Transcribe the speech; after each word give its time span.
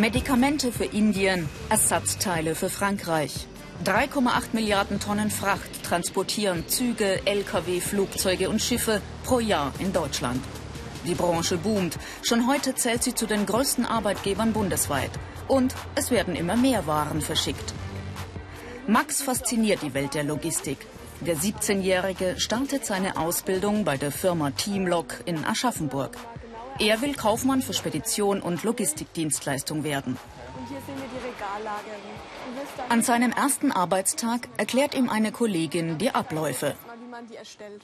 Medikamente 0.00 0.72
für 0.72 0.86
Indien, 0.86 1.46
Ersatzteile 1.68 2.54
für 2.54 2.70
Frankreich. 2.70 3.46
3,8 3.84 4.54
Milliarden 4.54 4.98
Tonnen 4.98 5.30
Fracht 5.30 5.84
transportieren 5.84 6.66
Züge, 6.68 7.20
Lkw, 7.26 7.80
Flugzeuge 7.80 8.48
und 8.48 8.62
Schiffe 8.62 9.02
pro 9.24 9.40
Jahr 9.40 9.74
in 9.78 9.92
Deutschland. 9.92 10.40
Die 11.06 11.14
Branche 11.14 11.56
boomt. 11.56 11.98
Schon 12.22 12.46
heute 12.46 12.74
zählt 12.74 13.02
sie 13.02 13.14
zu 13.14 13.26
den 13.26 13.46
größten 13.46 13.86
Arbeitgebern 13.86 14.52
bundesweit. 14.52 15.10
Und 15.48 15.74
es 15.94 16.10
werden 16.10 16.36
immer 16.36 16.56
mehr 16.56 16.86
Waren 16.86 17.22
verschickt. 17.22 17.74
Max 18.86 19.22
fasziniert 19.22 19.82
die 19.82 19.94
Welt 19.94 20.14
der 20.14 20.24
Logistik. 20.24 20.78
Der 21.20 21.36
17-Jährige 21.36 22.38
startet 22.38 22.84
seine 22.86 23.16
Ausbildung 23.18 23.84
bei 23.84 23.96
der 23.96 24.10
Firma 24.10 24.50
Teamlog 24.50 25.22
in 25.26 25.44
Aschaffenburg. 25.44 26.16
Er 26.78 27.02
will 27.02 27.14
Kaufmann 27.14 27.60
für 27.60 27.74
Spedition 27.74 28.40
und 28.40 28.64
Logistikdienstleistung 28.64 29.84
werden. 29.84 30.16
An 32.88 33.02
seinem 33.02 33.32
ersten 33.32 33.70
Arbeitstag 33.70 34.48
erklärt 34.56 34.94
ihm 34.94 35.10
eine 35.10 35.30
Kollegin 35.30 35.98
die 35.98 36.10
Abläufe. 36.10 36.74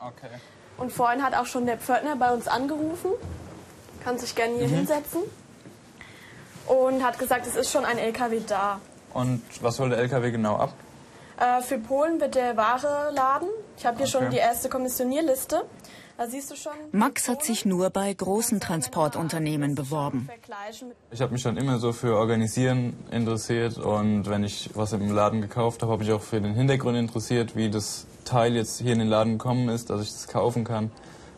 Okay. 0.01 0.31
Und 0.79 0.93
vorhin 0.93 1.23
hat 1.23 1.35
auch 1.35 1.47
schon 1.47 1.67
der 1.67 1.79
Pförtner 1.79 2.17
bei 2.17 2.33
uns 2.33 2.49
angerufen, 2.49 3.11
kann 4.05 4.19
sich 4.19 4.35
gerne 4.35 4.57
hier 4.57 4.69
mhm. 4.69 4.75
hinsetzen 4.75 5.23
und 6.67 7.05
hat 7.05 7.19
gesagt, 7.19 7.47
es 7.47 7.57
ist 7.57 7.71
schon 7.71 7.85
ein 7.85 7.99
LKW 7.99 8.41
da. 8.47 8.81
Und 9.15 9.43
was 9.61 9.77
soll 9.77 9.91
der 9.91 9.99
LKW 9.99 10.31
genau 10.31 10.57
ab? 10.57 10.75
Äh, 11.39 11.63
für 11.63 11.79
Polen 11.79 12.21
wird 12.21 12.35
der 12.35 12.57
Ware 12.57 13.11
laden. 13.13 13.49
Ich 13.79 13.87
habe 13.87 13.97
hier 13.97 14.07
okay. 14.07 14.13
schon 14.13 14.31
die 14.31 14.39
erste 14.39 14.69
Kommissionierliste. 14.69 15.65
Max 16.93 17.29
hat 17.29 17.45
sich 17.45 17.65
nur 17.65 17.91
bei 17.91 18.13
großen 18.13 18.61
Transportunternehmen 18.61 19.75
beworben. 19.75 20.29
Ich 21.11 21.21
habe 21.21 21.33
mich 21.33 21.43
schon 21.43 21.57
immer 21.57 21.79
so 21.79 21.93
für 21.93 22.17
Organisieren 22.17 22.97
interessiert 23.11 23.79
und 23.79 24.29
wenn 24.29 24.45
ich 24.45 24.71
was 24.75 24.93
im 24.93 25.15
Laden 25.15 25.41
gekauft 25.41 25.83
habe, 25.83 25.93
habe 25.93 26.05
ich 26.05 26.13
auch 26.13 26.23
für 26.23 26.41
den 26.41 26.55
Hintergrund 26.55 26.97
interessiert, 26.97 27.55
wie 27.57 27.71
das 27.71 28.07
Teil 28.25 28.55
jetzt 28.55 28.81
hier 28.81 28.93
in 28.93 28.99
den 29.01 29.09
Laden 29.09 29.39
gekommen 29.39 29.69
ist, 29.69 29.91
dass 29.91 30.03
ich 30.03 30.11
das 30.11 30.29
kaufen 30.29 30.65
kann 30.65 30.91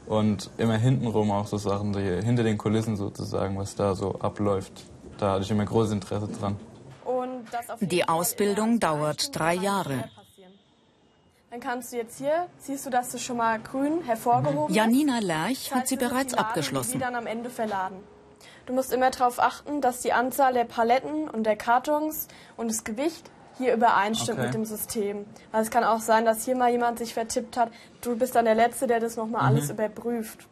und 0.06 0.50
immer 0.58 0.76
hintenrum 0.76 1.30
auch 1.30 1.46
so 1.46 1.58
Sachen, 1.58 1.92
die, 1.92 2.24
hinter 2.24 2.42
den 2.42 2.56
Kulissen 2.56 2.96
sozusagen, 2.96 3.58
was 3.58 3.74
da 3.74 3.94
so 3.94 4.14
abläuft. 4.20 4.72
Da 5.18 5.32
hatte 5.32 5.42
ich 5.42 5.50
immer 5.50 5.64
großes 5.64 5.92
Interesse 5.92 6.28
dran. 6.28 6.56
Die 7.80 8.08
Ausbildung 8.08 8.78
dauert 8.78 9.36
drei 9.36 9.54
Jahre. 9.54 10.04
Dann 11.50 11.60
kannst 11.60 11.92
du 11.92 11.96
jetzt 11.96 12.18
hier, 12.18 12.46
siehst 12.58 12.84
du, 12.84 12.90
dass 12.90 13.10
du 13.10 13.18
schon 13.18 13.38
mal 13.38 13.58
grün 13.58 14.02
hervorgehoben 14.02 14.74
Janina 14.74 15.18
Lerch 15.20 15.74
hat 15.74 15.88
sie 15.88 15.96
bereits 15.96 16.34
abgeschlossen. 16.34 16.92
Die 16.92 16.98
dann 16.98 17.14
am 17.14 17.26
Ende 17.26 17.48
verladen. 17.48 17.96
Du 18.66 18.74
musst 18.74 18.92
immer 18.92 19.10
darauf 19.10 19.40
achten, 19.40 19.80
dass 19.80 20.00
die 20.00 20.12
Anzahl 20.12 20.52
der 20.52 20.64
Paletten 20.64 21.26
und 21.26 21.44
der 21.44 21.56
Kartons 21.56 22.28
und 22.58 22.70
das 22.70 22.84
Gewicht 22.84 23.30
hier 23.56 23.72
übereinstimmt 23.72 24.38
okay. 24.38 24.48
mit 24.48 24.54
dem 24.54 24.66
System. 24.66 25.24
Weil 25.50 25.62
es 25.62 25.70
kann 25.70 25.84
auch 25.84 26.00
sein, 26.00 26.26
dass 26.26 26.44
hier 26.44 26.54
mal 26.54 26.70
jemand 26.70 26.98
sich 26.98 27.14
vertippt 27.14 27.56
hat. 27.56 27.72
Du 28.02 28.16
bist 28.16 28.34
dann 28.34 28.44
der 28.44 28.54
Letzte, 28.54 28.86
der 28.86 29.00
das 29.00 29.16
nochmal 29.16 29.40
mhm. 29.42 29.48
alles 29.48 29.70
überprüft. 29.70 30.46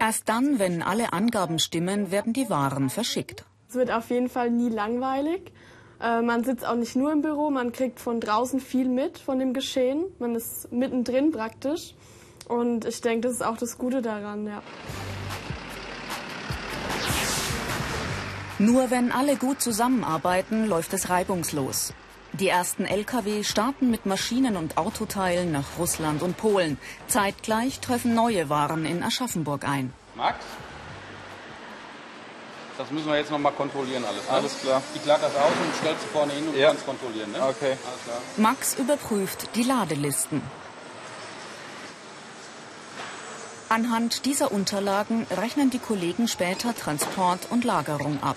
Erst 0.00 0.28
dann, 0.28 0.58
wenn 0.58 0.82
alle 0.82 1.14
Angaben 1.14 1.58
stimmen, 1.58 2.10
werden 2.10 2.34
die 2.34 2.50
Waren 2.50 2.90
verschickt. 2.90 3.46
Es 3.70 3.74
wird 3.74 3.90
auf 3.90 4.10
jeden 4.10 4.28
Fall 4.28 4.50
nie 4.50 4.68
langweilig. 4.68 5.52
Äh, 6.00 6.22
man 6.22 6.44
sitzt 6.44 6.66
auch 6.66 6.76
nicht 6.76 6.96
nur 6.96 7.12
im 7.12 7.22
Büro, 7.22 7.50
man 7.50 7.72
kriegt 7.72 8.00
von 8.00 8.20
draußen 8.20 8.60
viel 8.60 8.88
mit 8.88 9.18
von 9.18 9.38
dem 9.38 9.52
Geschehen. 9.54 10.04
Man 10.18 10.34
ist 10.34 10.70
mittendrin 10.72 11.32
praktisch. 11.32 11.94
Und 12.48 12.84
ich 12.84 13.00
denke, 13.00 13.28
das 13.28 13.36
ist 13.36 13.44
auch 13.44 13.56
das 13.56 13.76
Gute 13.78 14.02
daran, 14.02 14.46
ja. 14.46 14.62
Nur 18.58 18.90
wenn 18.90 19.12
alle 19.12 19.36
gut 19.36 19.60
zusammenarbeiten, 19.60 20.66
läuft 20.66 20.94
es 20.94 21.10
reibungslos. 21.10 21.92
Die 22.32 22.48
ersten 22.48 22.84
Lkw 22.84 23.44
starten 23.44 23.90
mit 23.90 24.06
Maschinen 24.06 24.56
und 24.56 24.78
Autoteilen 24.78 25.52
nach 25.52 25.78
Russland 25.78 26.22
und 26.22 26.36
Polen. 26.36 26.78
Zeitgleich 27.06 27.80
treffen 27.80 28.14
neue 28.14 28.48
Waren 28.48 28.84
in 28.84 29.02
Aschaffenburg 29.02 29.66
ein. 29.68 29.92
Max? 30.14 30.38
Das 32.78 32.90
müssen 32.90 33.06
wir 33.08 33.16
jetzt 33.16 33.30
nochmal 33.30 33.52
kontrollieren 33.52 34.04
alles. 34.04 34.24
Ne? 34.24 34.30
Alles 34.30 34.60
klar. 34.60 34.82
Ich 34.94 35.04
lade 35.04 35.22
das 35.22 35.34
aus 35.34 35.52
und 35.64 35.76
stelle 35.76 35.96
es 35.96 36.04
vorne 36.12 36.32
hin 36.32 36.48
und 36.48 36.56
ja. 36.56 36.68
kann 36.68 36.76
es 36.76 36.84
kontrollieren. 36.84 37.32
Ne? 37.32 37.38
Okay. 37.38 37.76
Alles 37.86 38.04
klar. 38.04 38.18
Max 38.36 38.74
überprüft 38.74 39.54
die 39.54 39.62
Ladelisten. 39.62 40.42
Anhand 43.68 44.26
dieser 44.26 44.52
Unterlagen 44.52 45.26
rechnen 45.30 45.70
die 45.70 45.80
Kollegen 45.80 46.28
später 46.28 46.74
Transport 46.74 47.48
und 47.50 47.64
Lagerung 47.64 48.22
ab. 48.22 48.36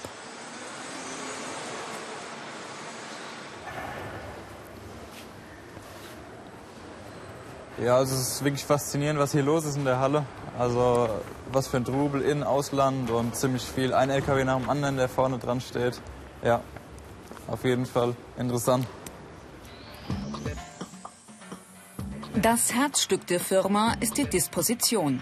Ja, 7.83 7.95
also 7.95 8.13
es 8.13 8.33
ist 8.33 8.43
wirklich 8.43 8.65
faszinierend, 8.65 9.19
was 9.19 9.31
hier 9.31 9.43
los 9.43 9.63
ist 9.63 9.77
in 9.77 9.85
der 9.85 9.99
Halle. 9.99 10.25
Also 10.57 11.07
was 11.51 11.67
für 11.67 11.77
ein 11.77 11.85
Trubel 11.85 12.21
in, 12.21 12.43
Ausland 12.43 13.09
und 13.09 13.35
ziemlich 13.35 13.63
viel. 13.63 13.93
Ein 13.93 14.09
LKW 14.09 14.43
nach 14.43 14.57
dem 14.57 14.69
anderen, 14.69 14.97
der 14.97 15.07
vorne 15.07 15.37
dran 15.37 15.61
steht. 15.61 16.01
Ja, 16.43 16.61
auf 17.47 17.63
jeden 17.63 17.85
Fall 17.85 18.15
interessant. 18.37 18.85
Das 22.35 22.73
Herzstück 22.73 23.25
der 23.27 23.39
Firma 23.39 23.93
ist 24.01 24.17
die 24.17 24.25
Disposition. 24.25 25.21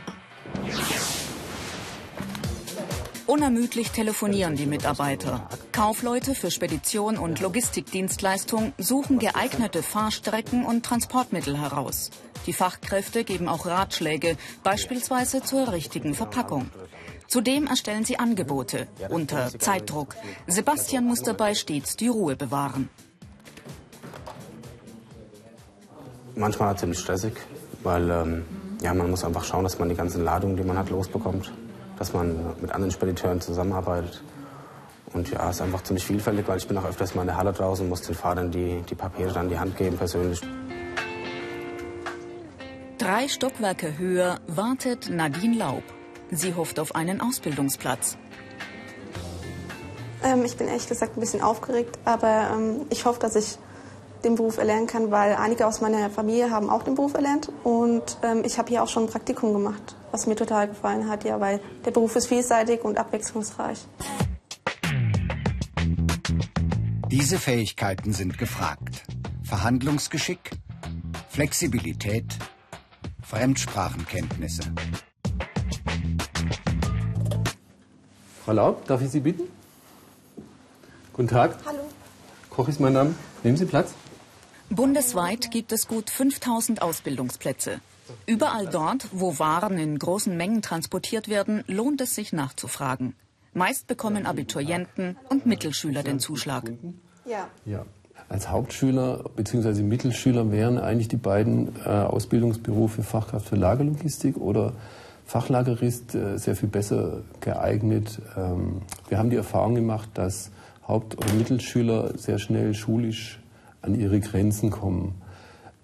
Unermüdlich 3.38 3.92
telefonieren 3.92 4.56
die 4.56 4.66
Mitarbeiter. 4.66 5.48
Kaufleute 5.72 6.34
für 6.34 6.50
Spedition 6.50 7.20
und 7.20 7.40
Logistikdienstleistung 7.40 8.74
suchen 8.80 9.20
geeignete 9.20 9.84
Fahrstrecken 9.84 10.66
und 10.66 10.84
Transportmittel 10.84 11.56
heraus. 11.56 12.10
Die 12.48 12.54
Fachkräfte 12.54 13.24
geben 13.24 13.48
auch 13.48 13.68
Ratschläge, 13.68 14.38
beispielsweise 14.64 15.44
zur 15.44 15.72
richtigen 15.72 16.16
Verpackung. 16.16 16.72
Zudem 17.28 17.68
erstellen 17.68 18.06
sie 18.06 18.18
Angebote 18.18 18.88
unter 19.10 19.52
Zeitdruck. 19.60 20.16
Sebastian 20.48 21.06
muss 21.06 21.22
dabei 21.22 21.54
stets 21.54 21.96
die 21.96 22.08
Ruhe 22.08 22.36
bewahren. 22.36 22.90
Manchmal 26.34 26.76
ziemlich 26.76 26.98
stressig, 26.98 27.34
weil 27.84 28.10
ähm, 28.10 28.46
ja, 28.82 28.96
man 28.96 29.12
muss 29.12 29.24
einfach 29.24 29.44
schauen, 29.44 29.64
dass 29.64 29.78
man 29.78 29.90
die 29.90 29.96
ganzen 29.96 30.24
Ladungen, 30.24 30.58
die 30.58 30.64
man 30.64 30.76
hat, 30.76 30.90
losbekommt. 30.90 31.52
Dass 31.98 32.14
man 32.14 32.56
mit 32.62 32.72
anderen 32.72 32.92
Spediteuren 32.92 33.42
zusammenarbeitet. 33.42 34.24
Und 35.14 35.30
ja, 35.32 35.50
es 35.50 35.58
ist 35.58 35.62
einfach 35.62 35.84
ziemlich 35.84 36.06
vielfältig, 36.06 36.48
weil 36.48 36.58
ich 36.58 36.68
bin 36.68 36.78
auch 36.78 36.86
öfters 36.86 37.16
mal 37.16 37.22
in 37.22 37.28
der 37.28 37.38
Halle 37.38 37.54
draußen 37.54 37.84
und 37.86 37.90
muss 37.90 38.02
den 38.02 38.16
Fahrern 38.16 38.52
die, 38.52 38.84
die 38.90 38.96
Papiere 38.96 39.32
dann 39.32 39.46
in 39.46 39.52
die 39.52 39.60
Hand 39.60 39.78
geben 39.78 39.98
persönlich. 39.98 40.42
Drei 42.98 43.28
Stockwerke 43.28 43.98
höher 43.98 44.40
wartet 44.48 45.10
Nadine 45.10 45.56
Laub. 45.56 45.84
Sie 46.30 46.56
hofft 46.56 46.80
auf 46.80 46.96
einen 46.96 47.22
Ausbildungsplatz. 47.22 48.18
Ähm, 50.24 50.44
ich 50.44 50.58
bin 50.58 50.68
ehrlich 50.68 50.88
gesagt 50.88 51.16
ein 51.16 51.20
bisschen 51.20 51.42
aufgeregt, 51.42 51.98
aber 52.06 52.50
ähm, 52.54 52.86
ich 52.90 53.06
hoffe, 53.06 53.20
dass 53.20 53.36
ich 53.36 53.58
den 54.24 54.36
Beruf 54.36 54.58
erlernen 54.58 54.88
kann, 54.88 55.12
weil 55.12 55.36
einige 55.36 55.68
aus 55.68 55.80
meiner 55.80 56.10
Familie 56.10 56.52
haben 56.52 56.70
auch 56.70 56.84
den 56.84 56.96
Beruf 56.96 57.14
erlernt 57.14 57.52
und 57.64 58.18
ähm, 58.24 58.42
ich 58.44 58.58
habe 58.58 58.70
hier 58.70 58.84
auch 58.84 58.88
schon 58.88 59.04
ein 59.04 59.10
Praktikum 59.10 59.54
gemacht, 59.54 59.96
was 60.12 60.28
mir 60.28 60.36
total 60.36 60.68
gefallen 60.68 61.10
hat, 61.10 61.24
ja, 61.24 61.40
weil 61.40 61.60
der 61.86 61.92
Beruf 61.92 62.16
ist 62.16 62.28
vielseitig 62.28 62.84
und 62.84 62.98
abwechslungsreich. 62.98 63.86
Diese 67.10 67.40
Fähigkeiten 67.40 68.14
sind 68.14 68.38
gefragt. 68.38 69.06
Verhandlungsgeschick, 69.44 70.52
Flexibilität, 71.30 72.38
Fremdsprachenkenntnisse. 73.22 74.64
Frau 78.44 78.52
Laub, 78.52 78.86
darf 78.88 79.02
ich 79.02 79.10
Sie 79.10 79.22
bitten? 79.22 79.44
Guten 81.14 81.30
Tag. 81.30 81.58
Hallo. 81.66 81.80
Koch 82.50 82.68
ist 82.68 82.80
mein 82.80 82.94
Name. 82.94 83.16
Nehmen 83.44 83.58
Sie 83.58 83.66
Platz. 83.66 83.94
Bundesweit 84.70 85.50
gibt 85.50 85.72
es 85.72 85.88
gut 85.88 86.10
5000 86.10 86.82
Ausbildungsplätze. 86.82 87.80
Überall 88.26 88.68
dort, 88.68 89.08
wo 89.12 89.40
Waren 89.40 89.78
in 89.78 89.98
großen 89.98 90.36
Mengen 90.36 90.62
transportiert 90.62 91.30
werden, 91.30 91.64
lohnt 91.68 92.02
es 92.02 92.16
sich 92.16 92.34
nachzufragen. 92.34 93.16
Meist 93.54 93.88
bekommen 93.88 94.26
Abiturienten 94.26 95.18
und 95.30 95.46
Mittelschüler 95.46 96.04
den 96.04 96.20
Zuschlag. 96.20 96.72
Ja. 97.26 97.50
ja 97.66 97.86
als 98.30 98.50
Hauptschüler 98.50 99.24
bzw. 99.36 99.82
Mittelschüler 99.84 100.52
wären 100.52 100.78
eigentlich 100.78 101.08
die 101.08 101.18
beiden 101.18 101.76
äh, 101.86 101.90
Ausbildungsberufe 101.90 103.04
Fachkraft 103.04 103.48
für 103.48 103.56
Lagerlogistik 103.56 104.38
oder 104.38 104.74
Fachlagerist 105.26 106.16
äh, 106.16 106.38
sehr 106.38 106.56
viel 106.56 106.70
besser 106.70 107.22
geeignet. 107.42 108.22
Ähm, 108.36 108.82
wir 109.10 109.18
haben 109.18 109.30
die 109.30 109.36
Erfahrung 109.36 109.76
gemacht, 109.76 110.10
dass 110.14 110.52
Haupt- 110.88 111.18
oder 111.18 111.34
Mittelschüler 111.34 112.18
sehr 112.18 112.40
schnell 112.40 112.74
schulisch 112.74 113.40
an 113.82 114.00
ihre 114.00 114.20
Grenzen 114.20 114.72
kommen. 114.72 115.22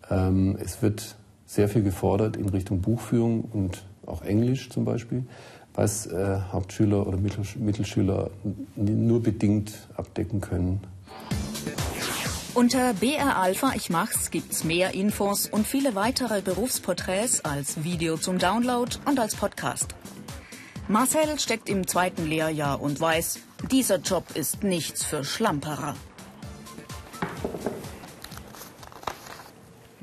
Ähm, 0.09 0.57
es 0.61 0.81
wird 0.81 1.15
sehr 1.53 1.69
viel 1.69 1.83
gefordert 1.83 2.35
in 2.35 2.49
Richtung 2.49 2.81
Buchführung 2.81 3.43
und 3.43 3.83
auch 4.07 4.23
Englisch 4.23 4.69
zum 4.69 4.85
Beispiel, 4.85 5.23
was 5.75 6.07
äh, 6.07 6.39
Hauptschüler 6.51 7.05
oder 7.05 7.17
Mittelschüler 7.17 8.31
nur 8.75 9.21
bedingt 9.21 9.73
abdecken 9.95 10.41
können. 10.41 10.81
Unter 12.55 12.93
BR 12.93 13.37
Alpha 13.37 13.73
Ich 13.75 13.89
Mach's 13.89 14.29
gibt's 14.29 14.63
mehr 14.63 14.93
Infos 14.93 15.47
und 15.47 15.65
viele 15.65 15.95
weitere 15.95 16.41
Berufsporträts 16.41 17.45
als 17.45 17.83
Video 17.83 18.17
zum 18.17 18.37
Download 18.37 18.91
und 19.05 19.19
als 19.19 19.35
Podcast. 19.35 19.95
Marcel 20.87 21.39
steckt 21.39 21.69
im 21.69 21.87
zweiten 21.87 22.27
Lehrjahr 22.27 22.81
und 22.81 22.99
weiß, 22.99 23.39
dieser 23.71 23.97
Job 23.97 24.25
ist 24.35 24.63
nichts 24.63 25.03
für 25.03 25.23
Schlamperer. 25.23 25.95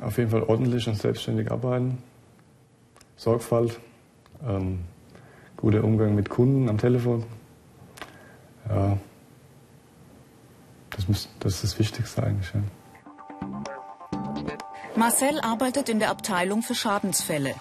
Auf 0.01 0.17
jeden 0.17 0.31
Fall 0.31 0.43
ordentlich 0.43 0.89
und 0.89 0.97
selbstständig 0.97 1.51
arbeiten. 1.51 1.99
Sorgfalt, 3.17 3.79
ähm, 4.47 4.81
guter 5.57 5.85
Umgang 5.85 6.15
mit 6.15 6.31
Kunden 6.31 6.69
am 6.69 6.79
Telefon. 6.79 7.25
Ja, 8.69 8.97
das, 10.91 11.09
muss, 11.09 11.29
das 11.41 11.55
ist 11.55 11.65
das 11.65 11.79
Wichtigste 11.79 12.23
eigentlich. 12.23 12.51
Ja. 12.55 12.63
Marcel 14.97 15.41
arbeitet 15.41 15.89
in 15.89 15.99
der 15.99 16.11
Abteilung 16.11 16.63
für 16.63 16.75
Schadensfälle. 16.75 17.55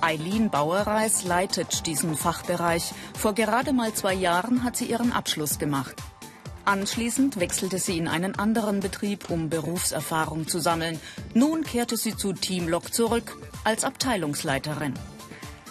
Eileen 0.00 0.50
Bauerreis 0.50 1.24
leitet 1.24 1.86
diesen 1.86 2.14
Fachbereich. 2.14 2.92
Vor 3.16 3.34
gerade 3.34 3.72
mal 3.72 3.92
zwei 3.94 4.14
Jahren 4.14 4.62
hat 4.64 4.76
sie 4.76 4.84
ihren 4.84 5.12
Abschluss 5.12 5.58
gemacht. 5.58 6.03
Anschließend 6.64 7.38
wechselte 7.40 7.78
sie 7.78 7.98
in 7.98 8.08
einen 8.08 8.38
anderen 8.38 8.80
Betrieb, 8.80 9.28
um 9.28 9.50
Berufserfahrung 9.50 10.48
zu 10.48 10.60
sammeln. 10.60 10.98
Nun 11.34 11.62
kehrte 11.62 11.98
sie 11.98 12.16
zu 12.16 12.32
Team 12.32 12.68
Lok 12.68 12.92
zurück 12.92 13.36
als 13.64 13.84
Abteilungsleiterin. 13.84 14.94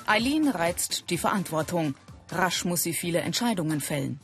Eileen 0.05 0.47
reizt 0.49 1.09
die 1.09 1.17
Verantwortung. 1.17 1.95
Rasch 2.29 2.65
muss 2.65 2.83
sie 2.83 2.93
viele 2.93 3.21
Entscheidungen 3.21 3.81
fällen. 3.81 4.19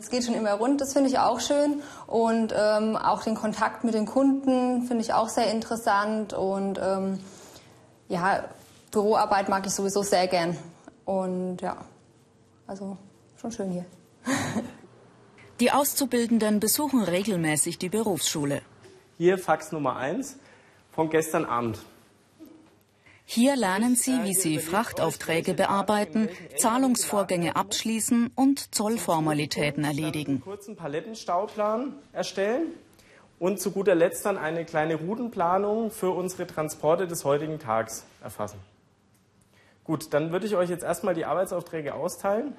Es 0.00 0.10
geht 0.10 0.24
schon 0.24 0.34
immer 0.34 0.54
rund, 0.54 0.80
das 0.80 0.92
finde 0.92 1.08
ich 1.08 1.18
auch 1.18 1.38
schön. 1.38 1.82
Und 2.08 2.52
ähm, 2.56 2.96
auch 2.96 3.22
den 3.22 3.36
Kontakt 3.36 3.84
mit 3.84 3.94
den 3.94 4.06
Kunden 4.06 4.86
finde 4.86 5.04
ich 5.04 5.12
auch 5.12 5.28
sehr 5.28 5.52
interessant. 5.52 6.32
Und 6.32 6.80
ähm, 6.82 7.20
ja, 8.08 8.44
Büroarbeit 8.90 9.48
mag 9.48 9.66
ich 9.66 9.72
sowieso 9.72 10.02
sehr 10.02 10.26
gern. 10.26 10.56
Und 11.04 11.58
ja, 11.60 11.76
also 12.66 12.96
schon 13.40 13.52
schön 13.52 13.70
hier. 13.70 13.84
die 15.60 15.70
Auszubildenden 15.70 16.58
besuchen 16.58 17.02
regelmäßig 17.02 17.78
die 17.78 17.90
Berufsschule. 17.90 18.62
Hier 19.18 19.36
Fax 19.36 19.72
Nummer 19.72 19.96
1 19.96 20.38
von 20.90 21.10
gestern 21.10 21.44
Abend. 21.44 21.78
Hier 23.26 23.54
lernen 23.54 23.94
Sie, 23.94 24.24
wie 24.24 24.34
Sie 24.34 24.58
Frachtaufträge 24.58 25.54
bearbeiten, 25.54 26.30
Zahlungsvorgänge 26.56 27.54
abschließen 27.54 28.32
und 28.34 28.74
Zollformalitäten 28.74 29.84
erledigen. 29.84 30.32
Einen 30.32 30.40
kurzen 30.40 30.76
Palettenstauplan 30.76 31.94
erstellen 32.12 32.72
und 33.38 33.60
zu 33.60 33.70
guter 33.70 33.94
Letzt 33.94 34.24
dann 34.26 34.38
eine 34.38 34.64
kleine 34.64 34.96
Routenplanung 34.96 35.90
für 35.90 36.10
unsere 36.10 36.46
Transporte 36.46 37.06
des 37.06 37.24
heutigen 37.24 37.58
Tags 37.58 38.04
erfassen. 38.22 38.58
Gut, 39.84 40.12
dann 40.12 40.32
würde 40.32 40.46
ich 40.46 40.56
euch 40.56 40.70
jetzt 40.70 40.82
erstmal 40.82 41.14
die 41.14 41.26
Arbeitsaufträge 41.26 41.94
austeilen. 41.94 42.54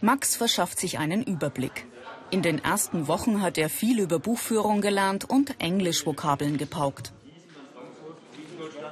Max 0.00 0.36
verschafft 0.36 0.78
sich 0.78 0.98
einen 0.98 1.22
Überblick. 1.22 1.84
In 2.30 2.42
den 2.42 2.58
ersten 2.58 3.06
Wochen 3.06 3.40
hat 3.40 3.56
er 3.56 3.68
viel 3.68 4.00
über 4.00 4.18
Buchführung 4.18 4.80
gelernt 4.80 5.24
und 5.24 5.54
Englischvokabeln 5.60 6.58
gepaukt. 6.58 7.12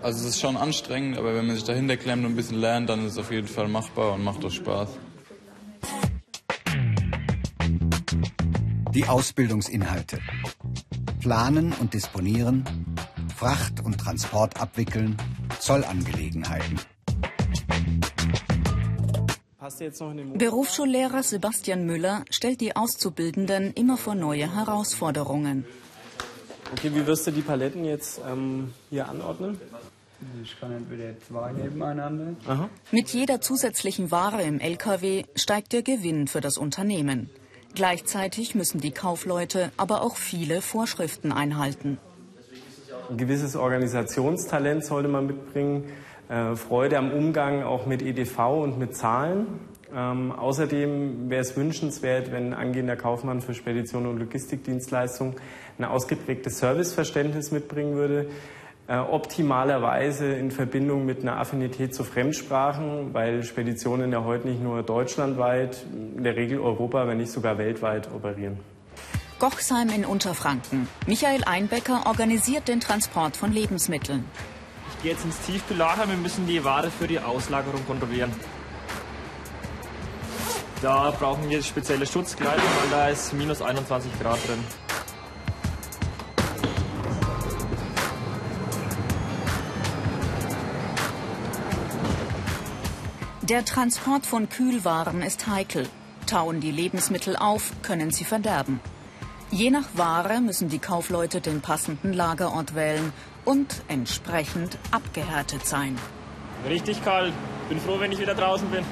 Also 0.02 0.20
es 0.20 0.34
ist 0.34 0.40
schon 0.40 0.56
anstrengend, 0.56 1.18
aber 1.18 1.34
wenn 1.34 1.46
man 1.46 1.56
sich 1.56 1.64
dahinter 1.64 1.96
klemmt 1.96 2.24
und 2.24 2.32
ein 2.32 2.36
bisschen 2.36 2.60
lernt, 2.60 2.88
dann 2.90 3.06
ist 3.06 3.12
es 3.12 3.18
auf 3.18 3.32
jeden 3.32 3.48
Fall 3.48 3.68
machbar 3.68 4.12
und 4.12 4.22
macht 4.22 4.44
auch 4.44 4.50
Spaß. 4.50 4.90
Die 8.90 9.06
Ausbildungsinhalte. 9.06 10.20
Planen 11.20 11.72
und 11.72 11.94
disponieren, 11.94 12.64
Fracht- 13.34 13.80
und 13.82 13.98
Transport 13.98 14.60
abwickeln, 14.60 15.16
Zollangelegenheiten. 15.58 16.78
Berufsschullehrer 20.34 21.22
Sebastian 21.22 21.86
Müller 21.86 22.24
stellt 22.30 22.60
die 22.60 22.76
Auszubildenden 22.76 23.72
immer 23.74 23.96
vor 23.96 24.14
neue 24.14 24.54
Herausforderungen. 24.54 25.64
Okay, 26.72 26.90
wie 26.94 27.06
wirst 27.06 27.26
du 27.26 27.30
die 27.30 27.42
Paletten 27.42 27.84
jetzt 27.84 28.20
ähm, 28.28 28.72
hier 28.90 29.08
anordnen? 29.08 29.60
Ich 30.42 30.58
kann 30.58 30.72
entweder 30.72 31.18
zwei 31.20 31.52
nebeneinander. 31.52 32.34
Aha. 32.46 32.68
Mit 32.90 33.10
jeder 33.10 33.40
zusätzlichen 33.40 34.10
Ware 34.10 34.42
im 34.42 34.60
LKW 34.60 35.24
steigt 35.34 35.72
der 35.72 35.82
Gewinn 35.82 36.28
für 36.28 36.40
das 36.40 36.56
Unternehmen. 36.56 37.30
Gleichzeitig 37.74 38.54
müssen 38.54 38.80
die 38.80 38.92
Kaufleute 38.92 39.72
aber 39.76 40.02
auch 40.02 40.16
viele 40.16 40.62
Vorschriften 40.62 41.32
einhalten. 41.32 41.98
Ein 43.10 43.18
gewisses 43.18 43.56
Organisationstalent 43.56 44.84
sollte 44.84 45.08
man 45.08 45.26
mitbringen, 45.26 45.84
äh, 46.28 46.56
Freude 46.56 46.98
am 46.98 47.12
Umgang 47.12 47.62
auch 47.62 47.86
mit 47.86 48.02
EDV 48.02 48.38
und 48.62 48.78
mit 48.78 48.96
Zahlen. 48.96 49.46
Ähm, 49.94 50.32
außerdem 50.32 51.30
wäre 51.30 51.42
es 51.42 51.56
wünschenswert, 51.56 52.32
wenn 52.32 52.52
angehender 52.54 52.96
Kaufmann 52.96 53.40
für 53.40 53.54
Spedition 53.54 54.06
und 54.06 54.18
Logistikdienstleistungen 54.18 55.36
ein 55.78 55.84
ausgeprägtes 55.84 56.58
Serviceverständnis 56.58 57.52
mitbringen 57.52 57.94
würde. 57.94 58.26
Äh, 58.86 58.98
optimalerweise 58.98 60.26
in 60.26 60.50
Verbindung 60.50 61.06
mit 61.06 61.22
einer 61.22 61.38
Affinität 61.38 61.94
zu 61.94 62.04
Fremdsprachen, 62.04 63.14
weil 63.14 63.42
Speditionen 63.42 64.12
ja 64.12 64.24
heute 64.24 64.48
nicht 64.48 64.62
nur 64.62 64.82
deutschlandweit, 64.82 65.86
in 66.16 66.22
der 66.22 66.36
Regel 66.36 66.60
Europa, 66.60 67.06
wenn 67.06 67.18
nicht 67.18 67.32
sogar 67.32 67.56
weltweit 67.56 68.12
operieren. 68.14 68.58
Gochsheim 69.38 69.88
in 69.88 70.04
Unterfranken. 70.04 70.86
Michael 71.06 71.44
Einbecker 71.44 72.02
organisiert 72.06 72.68
den 72.68 72.80
Transport 72.80 73.36
von 73.36 73.52
Lebensmitteln. 73.52 74.24
Jetzt 75.04 75.22
ins 75.22 75.38
Tiefkühllager, 75.40 76.08
wir 76.08 76.16
müssen 76.16 76.46
die 76.46 76.64
Ware 76.64 76.90
für 76.90 77.06
die 77.06 77.20
Auslagerung 77.20 77.84
kontrollieren. 77.86 78.32
Da 80.80 81.10
brauchen 81.10 81.50
wir 81.50 81.62
spezielle 81.62 82.06
Schutzkleidung, 82.06 82.64
weil 82.80 82.90
da 82.90 83.08
ist 83.08 83.34
minus 83.34 83.60
21 83.60 84.10
Grad 84.18 84.38
drin. 84.48 84.64
Der 93.42 93.66
Transport 93.66 94.24
von 94.24 94.48
Kühlwaren 94.48 95.20
ist 95.20 95.46
heikel. 95.46 95.86
Tauen 96.26 96.60
die 96.60 96.70
Lebensmittel 96.70 97.36
auf, 97.36 97.72
können 97.82 98.10
sie 98.10 98.24
verderben. 98.24 98.80
Je 99.50 99.70
nach 99.70 99.88
Ware 99.92 100.40
müssen 100.40 100.70
die 100.70 100.78
Kaufleute 100.78 101.42
den 101.42 101.60
passenden 101.60 102.14
Lagerort 102.14 102.74
wählen 102.74 103.12
und 103.44 103.82
entsprechend 103.88 104.78
abgehärtet 104.90 105.66
sein. 105.66 105.98
Richtig 106.68 107.04
kalt. 107.04 107.32
Bin 107.68 107.80
froh, 107.80 107.98
wenn 107.98 108.12
ich 108.12 108.20
wieder 108.20 108.34
draußen 108.34 108.68
bin. 108.70 108.84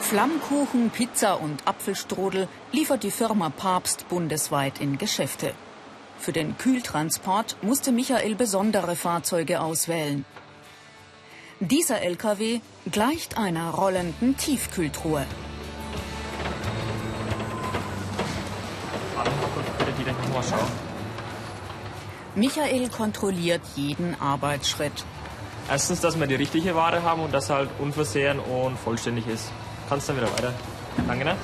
Flammkuchen, 0.00 0.90
Pizza 0.90 1.40
und 1.40 1.66
Apfelstrudel 1.66 2.46
liefert 2.70 3.02
die 3.02 3.10
Firma 3.10 3.48
Papst 3.48 4.08
bundesweit 4.08 4.80
in 4.80 4.98
Geschäfte. 4.98 5.54
Für 6.18 6.32
den 6.32 6.58
Kühltransport 6.58 7.56
musste 7.62 7.92
Michael 7.92 8.34
besondere 8.34 8.94
Fahrzeuge 8.94 9.60
auswählen. 9.60 10.24
Dieser 11.60 12.02
LKW 12.02 12.60
gleicht 12.90 13.38
einer 13.38 13.70
rollenden 13.70 14.36
Tiefkühltruhe. 14.36 15.24
Michael 22.34 22.88
kontrolliert 22.88 23.60
jeden 23.76 24.18
Arbeitsschritt. 24.20 25.04
Erstens, 25.70 26.00
dass 26.00 26.18
wir 26.18 26.26
die 26.26 26.34
richtige 26.34 26.74
Ware 26.74 27.02
haben 27.02 27.22
und 27.22 27.32
dass 27.32 27.50
halt 27.50 27.70
unversehen 27.78 28.38
und 28.38 28.78
vollständig 28.78 29.26
ist. 29.26 29.52
Kannst 29.88 30.08
dann 30.08 30.16
wieder 30.16 30.32
weiter. 30.32 30.52
Danke, 31.06 31.24
ne? 31.24 31.36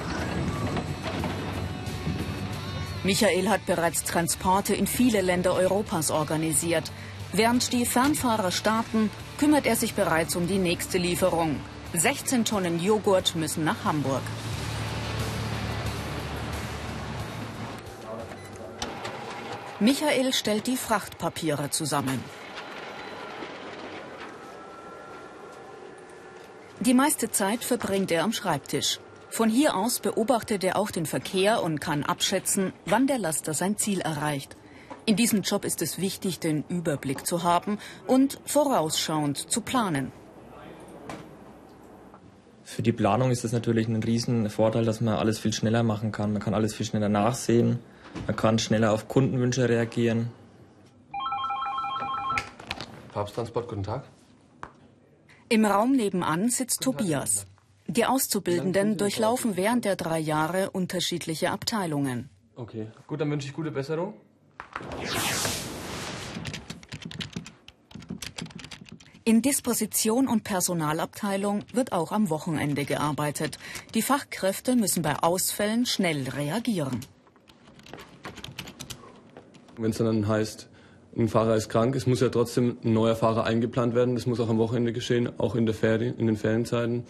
Michael 3.04 3.48
hat 3.48 3.64
bereits 3.66 4.04
Transporte 4.04 4.74
in 4.74 4.86
viele 4.86 5.20
Länder 5.20 5.54
Europas 5.54 6.10
organisiert. 6.10 6.90
Während 7.32 7.72
die 7.72 7.86
Fernfahrer 7.86 8.50
starten, 8.50 9.10
kümmert 9.38 9.66
er 9.66 9.76
sich 9.76 9.94
bereits 9.94 10.34
um 10.36 10.46
die 10.46 10.58
nächste 10.58 10.98
Lieferung. 10.98 11.60
16 11.94 12.44
Tonnen 12.44 12.82
Joghurt 12.82 13.34
müssen 13.34 13.64
nach 13.64 13.84
Hamburg. 13.84 14.22
Michael 19.80 20.32
stellt 20.32 20.66
die 20.66 20.76
Frachtpapiere 20.76 21.70
zusammen. 21.70 22.20
Die 26.80 26.94
meiste 26.94 27.30
Zeit 27.30 27.62
verbringt 27.62 28.10
er 28.10 28.24
am 28.24 28.32
Schreibtisch. 28.32 28.98
Von 29.30 29.48
hier 29.48 29.76
aus 29.76 30.00
beobachtet 30.00 30.64
er 30.64 30.76
auch 30.76 30.90
den 30.90 31.06
Verkehr 31.06 31.62
und 31.62 31.80
kann 31.80 32.02
abschätzen, 32.02 32.72
wann 32.86 33.06
der 33.06 33.18
Laster 33.18 33.54
sein 33.54 33.78
Ziel 33.78 34.00
erreicht. 34.00 34.56
In 35.06 35.14
diesem 35.14 35.42
Job 35.42 35.64
ist 35.64 35.80
es 35.80 36.00
wichtig, 36.00 36.40
den 36.40 36.64
Überblick 36.68 37.24
zu 37.24 37.44
haben 37.44 37.78
und 38.08 38.40
vorausschauend 38.46 39.38
zu 39.48 39.60
planen. 39.60 40.10
Für 42.78 42.82
die 42.82 42.92
Planung 42.92 43.32
ist 43.32 43.44
es 43.44 43.50
natürlich 43.50 43.88
ein 43.88 44.00
Riesenvorteil, 44.00 44.84
dass 44.84 45.00
man 45.00 45.14
alles 45.14 45.40
viel 45.40 45.52
schneller 45.52 45.82
machen 45.82 46.12
kann. 46.12 46.32
Man 46.32 46.40
kann 46.40 46.54
alles 46.54 46.76
viel 46.76 46.86
schneller 46.86 47.08
nachsehen. 47.08 47.80
Man 48.28 48.36
kann 48.36 48.60
schneller 48.60 48.92
auf 48.92 49.08
Kundenwünsche 49.08 49.68
reagieren. 49.68 50.30
Papsttransport, 53.12 53.66
guten 53.66 53.82
Tag. 53.82 54.04
Im 55.48 55.64
Raum 55.64 55.96
nebenan 55.96 56.50
sitzt 56.50 56.80
Tobias. 56.80 57.48
Die 57.88 58.04
Auszubildenden 58.04 58.96
durchlaufen 58.96 59.56
während 59.56 59.84
der 59.84 59.96
drei 59.96 60.20
Jahre 60.20 60.70
unterschiedliche 60.70 61.50
Abteilungen. 61.50 62.30
Okay, 62.54 62.86
gut, 63.08 63.20
dann 63.20 63.28
wünsche 63.28 63.48
ich 63.48 63.54
gute 63.54 63.72
Besserung. 63.72 64.14
In 69.28 69.42
Disposition 69.42 70.26
und 70.26 70.42
Personalabteilung 70.42 71.62
wird 71.74 71.92
auch 71.92 72.12
am 72.12 72.30
Wochenende 72.30 72.86
gearbeitet. 72.86 73.58
Die 73.92 74.00
Fachkräfte 74.00 74.74
müssen 74.74 75.02
bei 75.02 75.16
Ausfällen 75.16 75.84
schnell 75.84 76.26
reagieren. 76.30 77.00
Wenn 79.76 79.90
es 79.90 79.98
dann 79.98 80.26
heißt, 80.26 80.70
ein 81.14 81.28
Fahrer 81.28 81.56
ist 81.56 81.68
krank, 81.68 81.94
es 81.94 82.06
muss 82.06 82.20
ja 82.20 82.30
trotzdem 82.30 82.78
ein 82.82 82.94
neuer 82.94 83.16
Fahrer 83.16 83.44
eingeplant 83.44 83.94
werden. 83.94 84.14
Das 84.14 84.24
muss 84.24 84.40
auch 84.40 84.48
am 84.48 84.56
Wochenende 84.56 84.94
geschehen, 84.94 85.28
auch 85.38 85.56
in, 85.56 85.66
der 85.66 85.74
Ferien, 85.74 86.16
in 86.16 86.26
den 86.26 86.36
Ferienzeiten. 86.38 87.04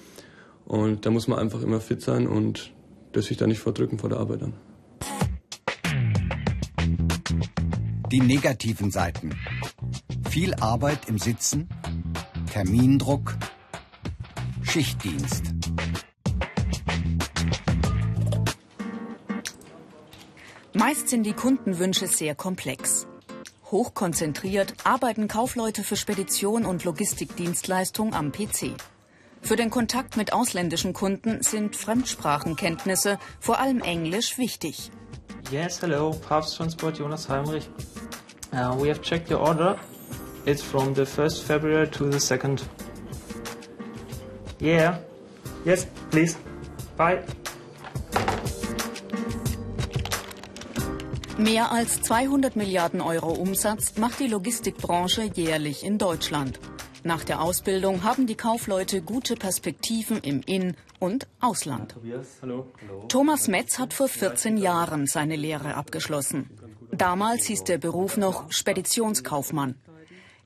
Und 0.66 1.06
da 1.06 1.10
muss 1.10 1.28
man 1.28 1.38
einfach 1.38 1.62
immer 1.62 1.80
fit 1.80 2.02
sein 2.02 2.26
und 2.26 2.72
das 3.12 3.26
sich 3.26 3.36
da 3.36 3.46
nicht 3.46 3.60
verdrücken 3.60 4.00
vor 4.00 4.10
der 4.10 4.18
Arbeit 4.18 4.42
an. 4.42 4.54
Die 8.10 8.20
negativen 8.20 8.90
Seiten. 8.90 9.36
Viel 10.28 10.54
Arbeit 10.54 11.08
im 11.08 11.18
Sitzen, 11.18 11.68
Termindruck, 12.52 13.36
Schichtdienst. 14.62 15.42
Meist 20.72 21.08
sind 21.08 21.24
die 21.24 21.34
Kundenwünsche 21.34 22.06
sehr 22.06 22.34
komplex. 22.34 23.06
Hochkonzentriert 23.70 24.74
arbeiten 24.84 25.28
Kaufleute 25.28 25.84
für 25.84 25.96
Spedition 25.96 26.64
und 26.64 26.84
Logistikdienstleistung 26.84 28.14
am 28.14 28.32
PC. 28.32 28.72
Für 29.42 29.56
den 29.56 29.70
Kontakt 29.70 30.16
mit 30.16 30.32
ausländischen 30.32 30.94
Kunden 30.94 31.42
sind 31.42 31.76
Fremdsprachenkenntnisse, 31.76 33.18
vor 33.40 33.58
allem 33.58 33.80
Englisch, 33.82 34.38
wichtig. 34.38 34.90
Yes, 35.50 35.82
hello, 35.82 36.10
Papst 36.26 36.56
Transport 36.56 36.98
Jonas 36.98 37.28
Heimrich. 37.28 37.68
Uh, 38.52 38.74
we 38.82 38.88
have 38.88 39.02
checked 39.02 39.30
your 39.30 39.40
order. 39.40 39.78
It's 40.48 40.62
from 40.62 40.94
the 40.94 41.04
1st 41.04 41.42
February 41.42 41.90
to 41.90 42.10
the 42.10 42.16
2nd. 42.16 42.62
Yeah. 44.58 44.96
Yes, 45.66 45.86
please. 46.10 46.38
Bye. 46.96 47.22
Mehr 51.36 51.70
als 51.70 52.00
200 52.00 52.56
Milliarden 52.56 53.02
Euro 53.02 53.32
Umsatz 53.32 53.98
macht 53.98 54.20
die 54.20 54.26
Logistikbranche 54.26 55.24
jährlich 55.34 55.84
in 55.84 55.98
Deutschland. 55.98 56.58
Nach 57.04 57.24
der 57.24 57.42
Ausbildung 57.42 58.02
haben 58.02 58.26
die 58.26 58.34
Kaufleute 58.34 59.02
gute 59.02 59.34
Perspektiven 59.34 60.16
im 60.22 60.40
In- 60.46 60.76
und 60.98 61.26
Ausland. 61.40 61.94
Thomas 63.08 63.48
Metz 63.48 63.78
hat 63.78 63.92
vor 63.92 64.08
14 64.08 64.56
Jahren 64.56 65.06
seine 65.06 65.36
Lehre 65.36 65.74
abgeschlossen. 65.74 66.48
Damals 66.90 67.44
hieß 67.44 67.64
der 67.64 67.76
Beruf 67.76 68.16
noch 68.16 68.50
Speditionskaufmann. 68.50 69.74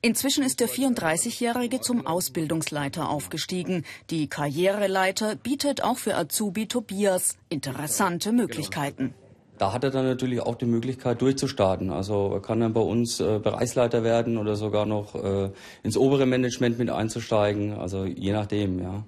Inzwischen 0.05 0.43
ist 0.43 0.59
der 0.59 0.69
34-Jährige 0.69 1.81
zum 1.81 2.09
Ausbildungsleiter 2.09 3.09
aufgestiegen. 3.09 3.85
Die 4.11 4.27
Karriereleiter 4.27 5.37
bietet 5.37 5.85
auch 5.85 5.97
für 5.97 6.17
Azubi 6.17 6.67
Tobias 6.67 7.37
interessante 7.49 8.33
Möglichkeiten. 8.33 9.15
Da 9.59 9.73
hat 9.73 9.85
er 9.85 9.91
dann 9.91 10.05
natürlich 10.05 10.41
auch 10.41 10.57
die 10.57 10.67
Möglichkeit 10.67 11.23
durchzustarten. 11.23 11.91
Also 11.91 12.33
er 12.33 12.43
kann 12.43 12.59
dann 12.59 12.73
bei 12.73 12.81
uns 12.81 13.21
äh, 13.21 13.39
Bereichsleiter 13.39 14.03
werden 14.03 14.39
oder 14.39 14.57
sogar 14.57 14.87
noch 14.87 15.15
äh, 15.15 15.51
ins 15.85 15.97
obere 15.97 16.27
Management 16.27 16.81
mit 16.81 16.91
einzusteigen. 16.91 17.73
Also 17.73 18.05
je 18.05 18.33
nachdem, 18.33 18.83
ja. 18.83 19.05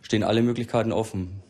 Stehen 0.00 0.24
alle 0.24 0.42
Möglichkeiten 0.42 0.92
offen. 0.92 1.42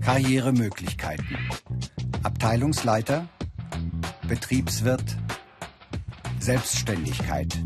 Karrieremöglichkeiten. 0.00 1.36
Abteilungsleiter, 2.22 3.28
Betriebswirt, 4.28 5.16
Selbstständigkeit. 6.42 7.56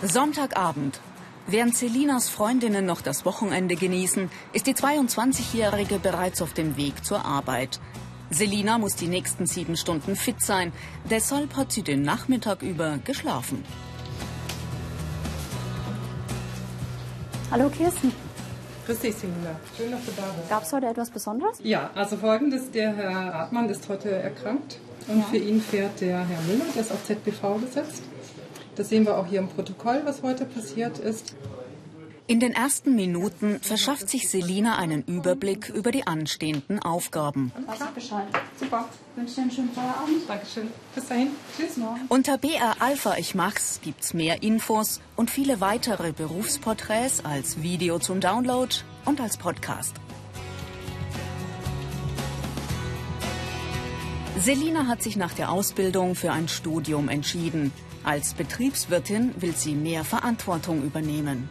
Sonntagabend. 0.00 1.00
Während 1.48 1.76
Selinas 1.76 2.28
Freundinnen 2.28 2.86
noch 2.86 3.00
das 3.00 3.24
Wochenende 3.24 3.74
genießen, 3.74 4.30
ist 4.52 4.68
die 4.68 4.74
22-Jährige 4.74 5.98
bereits 5.98 6.40
auf 6.40 6.52
dem 6.52 6.76
Weg 6.76 7.04
zur 7.04 7.24
Arbeit. 7.24 7.80
Selina 8.30 8.78
muss 8.78 8.94
die 8.94 9.08
nächsten 9.08 9.46
sieben 9.46 9.76
Stunden 9.76 10.14
fit 10.14 10.40
sein, 10.40 10.72
deshalb 11.10 11.56
hat 11.56 11.72
sie 11.72 11.82
den 11.82 12.02
Nachmittag 12.02 12.62
über 12.62 12.98
geschlafen. 12.98 13.64
Hallo 17.50 17.68
Kirsten. 17.70 18.12
Grüß 18.86 18.98
dich, 18.98 19.14
Selina. 19.14 19.54
Schön, 19.76 19.92
dass 19.92 20.04
du 20.04 20.10
da 20.16 20.22
bist. 20.36 20.48
Gab 20.48 20.62
es 20.64 20.72
heute 20.72 20.86
etwas 20.86 21.10
Besonderes? 21.10 21.58
Ja, 21.62 21.90
also 21.94 22.16
folgendes, 22.16 22.70
der 22.72 22.96
Herr 22.96 23.32
Hartmann 23.32 23.68
ist 23.68 23.88
heute 23.88 24.10
erkrankt 24.10 24.78
und 25.06 25.18
ja. 25.18 25.24
für 25.24 25.36
ihn 25.36 25.60
fährt 25.60 26.00
der 26.00 26.26
Herr 26.26 26.42
Müller, 26.42 26.64
der 26.74 26.82
ist 26.82 26.90
auf 26.90 27.04
ZBV 27.04 27.60
gesetzt. 27.60 28.02
Das 28.74 28.88
sehen 28.88 29.06
wir 29.06 29.18
auch 29.18 29.26
hier 29.26 29.38
im 29.38 29.48
Protokoll, 29.48 30.02
was 30.04 30.22
heute 30.22 30.46
passiert 30.46 30.98
ist. 30.98 31.34
In 32.28 32.38
den 32.38 32.52
ersten 32.52 32.94
Minuten 32.94 33.58
verschafft 33.60 34.08
sich 34.08 34.30
Selina 34.30 34.78
einen 34.78 35.02
Überblick 35.02 35.68
über 35.68 35.90
die 35.90 36.06
anstehenden 36.06 36.78
Aufgaben. 36.78 37.52
Super. 38.58 38.88
Wünsche 39.16 39.34
dir 39.34 39.42
einen 39.42 39.50
schönen 39.50 39.72
Feierabend. 39.72 40.28
Dankeschön. 40.28 40.68
Bis 40.94 41.06
dahin. 41.08 41.28
Tschüss. 41.56 41.80
Unter 42.08 42.38
BR 42.38 42.76
Alpha 42.78 43.16
Ich 43.16 43.34
Mach's 43.34 43.80
gibt's 43.82 44.14
mehr 44.14 44.42
Infos 44.42 45.00
und 45.16 45.30
viele 45.30 45.60
weitere 45.60 46.12
Berufsporträts 46.12 47.24
als 47.24 47.60
Video 47.60 47.98
zum 47.98 48.20
Download 48.20 48.72
und 49.04 49.20
als 49.20 49.36
Podcast. 49.36 49.94
Selina 54.38 54.86
hat 54.86 55.02
sich 55.02 55.16
nach 55.16 55.34
der 55.34 55.50
Ausbildung 55.50 56.14
für 56.14 56.32
ein 56.32 56.48
Studium 56.48 57.08
entschieden. 57.08 57.72
Als 58.04 58.34
Betriebswirtin 58.34 59.34
will 59.40 59.54
sie 59.54 59.74
mehr 59.74 60.04
Verantwortung 60.04 60.82
übernehmen. 60.82 61.48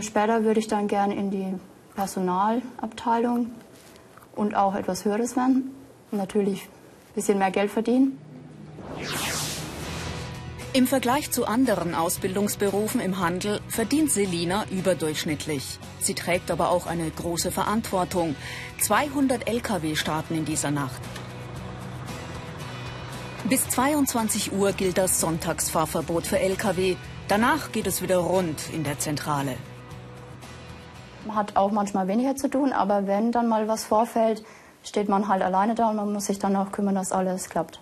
Später 0.00 0.44
würde 0.44 0.60
ich 0.60 0.68
dann 0.68 0.88
gerne 0.88 1.14
in 1.16 1.30
die 1.30 1.54
Personalabteilung 1.94 3.50
und 4.34 4.54
auch 4.54 4.74
etwas 4.74 5.04
Höheres 5.04 5.36
werden. 5.36 5.74
Natürlich 6.10 6.62
ein 6.62 7.14
bisschen 7.14 7.38
mehr 7.38 7.50
Geld 7.50 7.70
verdienen. 7.70 8.18
Im 10.74 10.86
Vergleich 10.86 11.30
zu 11.30 11.46
anderen 11.46 11.94
Ausbildungsberufen 11.94 13.00
im 13.00 13.18
Handel 13.18 13.60
verdient 13.68 14.12
Selina 14.12 14.64
überdurchschnittlich. 14.70 15.78
Sie 15.98 16.14
trägt 16.14 16.50
aber 16.50 16.70
auch 16.70 16.86
eine 16.86 17.10
große 17.10 17.50
Verantwortung. 17.50 18.36
200 18.80 19.48
Lkw 19.48 19.96
starten 19.96 20.36
in 20.36 20.44
dieser 20.44 20.70
Nacht. 20.70 21.00
Bis 23.48 23.66
22 23.68 24.52
Uhr 24.52 24.72
gilt 24.72 24.98
das 24.98 25.20
Sonntagsfahrverbot 25.20 26.26
für 26.26 26.38
Lkw. 26.38 26.96
Danach 27.28 27.72
geht 27.72 27.86
es 27.86 28.02
wieder 28.02 28.18
rund 28.18 28.60
in 28.72 28.84
der 28.84 28.98
Zentrale. 28.98 29.56
Hat 31.34 31.56
auch 31.56 31.70
manchmal 31.70 32.08
weniger 32.08 32.36
zu 32.36 32.48
tun, 32.48 32.72
aber 32.72 33.06
wenn 33.06 33.32
dann 33.32 33.48
mal 33.48 33.68
was 33.68 33.84
vorfällt, 33.84 34.44
steht 34.82 35.08
man 35.08 35.28
halt 35.28 35.42
alleine 35.42 35.74
da 35.74 35.90
und 35.90 35.96
man 35.96 36.12
muss 36.12 36.26
sich 36.26 36.38
dann 36.38 36.56
auch 36.56 36.72
kümmern, 36.72 36.94
dass 36.94 37.12
alles 37.12 37.48
klappt. 37.48 37.80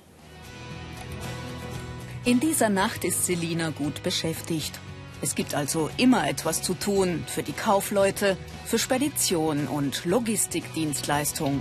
In 2.25 2.41
dieser 2.41 2.69
Nacht 2.69 3.05
ist 3.05 3.25
Selina 3.25 3.71
gut 3.71 4.03
beschäftigt. 4.03 4.81
Es 5.23 5.35
gibt 5.35 5.55
also 5.55 5.89
immer 5.97 6.29
etwas 6.29 6.61
zu 6.61 6.75
tun 6.75 7.25
für 7.27 7.43
die 7.43 7.53
Kaufleute, 7.53 8.37
für 8.65 8.79
Spedition 8.79 9.67
und 9.69 10.05
Logistikdienstleistung. 10.05 11.61